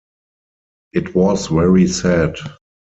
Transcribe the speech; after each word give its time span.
It 0.93 1.13
was 1.13 1.45
very 1.45 1.85
sad. 1.87 2.35